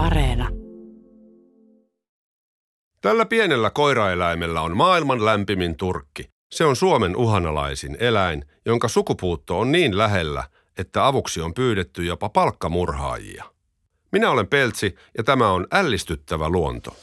[0.00, 0.48] Areena.
[3.00, 6.30] Tällä pienellä koiraeläimellä on maailman lämpimin turkki.
[6.52, 10.44] Se on Suomen uhanalaisin eläin, jonka sukupuutto on niin lähellä,
[10.78, 13.44] että avuksi on pyydetty jopa palkkamurhaajia.
[14.12, 16.96] Minä olen Peltsi ja tämä on ällistyttävä luonto.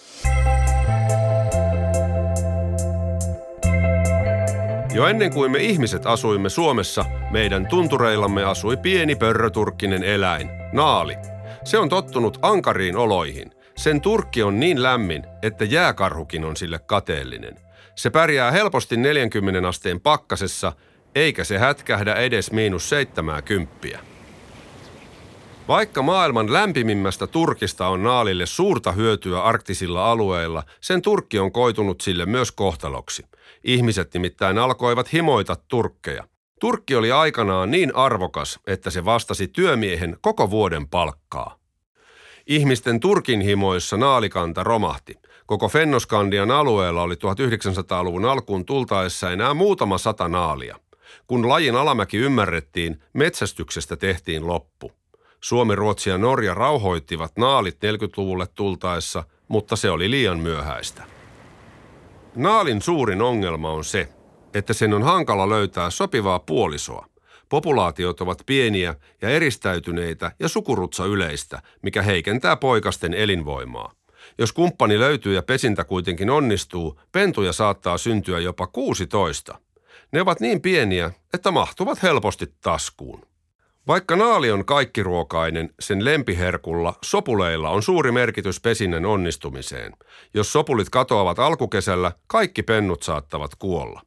[4.94, 11.37] Jo ennen kuin me ihmiset asuimme Suomessa, meidän tuntureillamme asui pieni pörröturkkinen eläin, naali.
[11.64, 13.52] Se on tottunut ankariin oloihin.
[13.76, 17.60] Sen turkki on niin lämmin, että jääkarhukin on sille kateellinen.
[17.96, 20.74] Se pärjää helposti 40 asteen pakkasessa,
[21.16, 24.00] eikä se hätkähdä edes miinus 70.
[25.68, 32.26] Vaikka maailman lämpimimmästä turkista on naalille suurta hyötyä arktisilla alueilla, sen turkki on koitunut sille
[32.26, 33.26] myös kohtaloksi.
[33.64, 36.28] Ihmiset nimittäin alkoivat himoita turkkeja.
[36.60, 41.58] Turkki oli aikanaan niin arvokas, että se vastasi työmiehen koko vuoden palkkaa.
[42.48, 45.16] Ihmisten turkin himoissa naalikanta romahti.
[45.46, 50.80] Koko Fennoskandian alueella oli 1900-luvun alkuun tultaessa enää muutama sata naalia.
[51.28, 54.92] Kun lajin alamäki ymmärrettiin, metsästyksestä tehtiin loppu.
[55.42, 61.04] Suomi, Ruotsi ja Norja rauhoittivat naalit 40-luvulle tultaessa, mutta se oli liian myöhäistä.
[62.36, 64.10] Naalin suurin ongelma on se,
[64.54, 67.06] että sen on hankala löytää sopivaa puolisoa.
[67.50, 73.92] Populaatiot ovat pieniä ja eristäytyneitä ja sukurutsa yleistä, mikä heikentää poikasten elinvoimaa.
[74.38, 79.60] Jos kumppani löytyy ja pesintä kuitenkin onnistuu, pentuja saattaa syntyä jopa 16.
[80.12, 83.22] Ne ovat niin pieniä, että mahtuvat helposti taskuun.
[83.88, 89.94] Vaikka naali on kaikkiruokainen, sen lempiherkulla, sopuleilla on suuri merkitys pesinnän onnistumiseen.
[90.34, 94.02] Jos sopulit katoavat alkukesällä, kaikki pennut saattavat kuolla.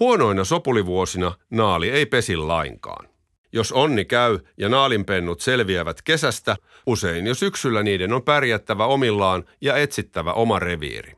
[0.00, 3.08] Huonoina sopulivuosina naali ei pesi lainkaan.
[3.52, 6.56] Jos onni käy ja naalinpennut selviävät kesästä,
[6.86, 11.12] usein jo syksyllä niiden on pärjättävä omillaan ja etsittävä oma reviiri.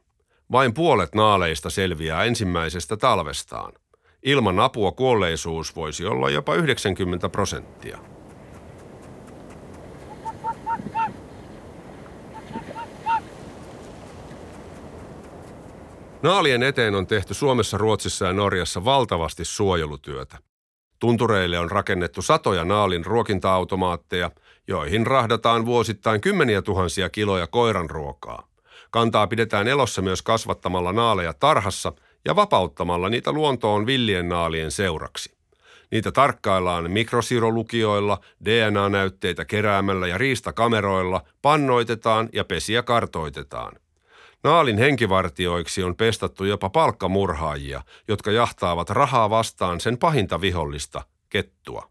[0.53, 3.73] Vain puolet naaleista selviää ensimmäisestä talvestaan.
[4.23, 8.16] Ilman apua kuolleisuus voisi olla jopa 90 prosenttia.
[16.23, 20.39] Naalien eteen on tehty Suomessa, Ruotsissa ja Norjassa valtavasti suojelutyötä.
[20.99, 24.31] Tuntureille on rakennettu satoja naalin ruokinta-automaatteja,
[24.69, 28.49] joihin rahdataan vuosittain kymmeniä tuhansia kiloja koiran ruokaa.
[28.91, 31.93] Kantaa pidetään elossa myös kasvattamalla naaleja tarhassa
[32.25, 35.37] ja vapauttamalla niitä luontoon villien naalien seuraksi.
[35.91, 43.73] Niitä tarkkaillaan mikrosirolukioilla, DNA-näytteitä keräämällä ja riistakameroilla, pannoitetaan ja pesiä kartoitetaan.
[44.47, 51.91] Naalin henkivartioiksi on pestattu jopa palkkamurhaajia, jotka jahtaavat rahaa vastaan sen pahinta vihollista, kettua.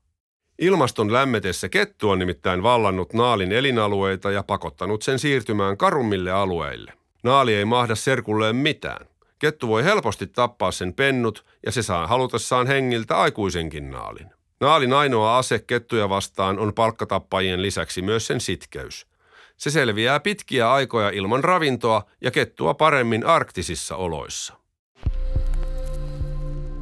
[0.59, 6.93] Ilmaston lämmetessä kettu on nimittäin vallannut naalin elinalueita ja pakottanut sen siirtymään karummille alueille.
[7.23, 9.05] Naali ei mahda serkulleen mitään.
[9.39, 14.29] Kettu voi helposti tappaa sen pennut ja se saa halutessaan hengiltä aikuisenkin naalin.
[14.59, 19.07] Naalin ainoa ase kettuja vastaan on palkkatappajien lisäksi myös sen sitkeys.
[19.57, 24.53] Se selviää pitkiä aikoja ilman ravintoa ja kettua paremmin arktisissa oloissa.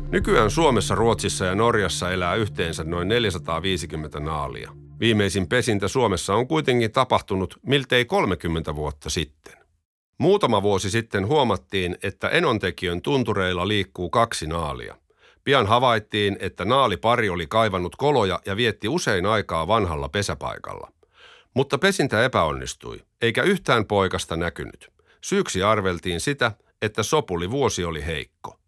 [0.09, 4.71] Nykyään Suomessa, Ruotsissa ja Norjassa elää yhteensä noin 450 naalia.
[4.99, 9.53] Viimeisin pesintä Suomessa on kuitenkin tapahtunut miltei 30 vuotta sitten.
[10.17, 14.95] Muutama vuosi sitten huomattiin, että enontekijön tuntureilla liikkuu kaksi naalia.
[15.43, 20.91] Pian havaittiin, että naalipari oli kaivannut koloja ja vietti usein aikaa vanhalla pesäpaikalla.
[21.53, 24.89] Mutta pesintä epäonnistui, eikä yhtään poikasta näkynyt.
[25.21, 28.59] Syyksi arveltiin sitä, että sopuli vuosi oli heikko.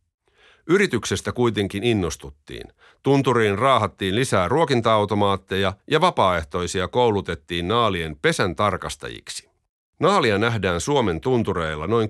[0.67, 2.67] Yrityksestä kuitenkin innostuttiin.
[3.03, 9.49] Tunturiin raahattiin lisää ruokinta-automaatteja ja vapaaehtoisia koulutettiin naalien pesän tarkastajiksi.
[9.99, 12.09] Naalia nähdään Suomen tuntureilla noin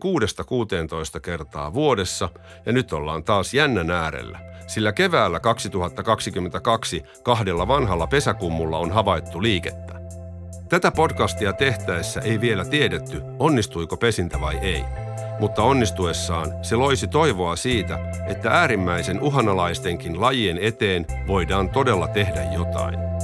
[1.18, 2.30] 6-16 kertaa vuodessa
[2.66, 10.05] ja nyt ollaan taas jännän äärellä, sillä keväällä 2022 kahdella vanhalla pesäkummulla on havaittu liikettä.
[10.70, 14.84] Tätä podcastia tehtäessä ei vielä tiedetty, onnistuiko pesintä vai ei.
[15.40, 23.15] Mutta onnistuessaan se loisi toivoa siitä, että äärimmäisen uhanalaistenkin lajien eteen voidaan todella tehdä jotain.